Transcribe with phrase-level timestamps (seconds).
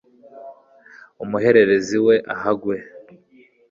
[1.23, 2.75] umuhererezi we ahagwe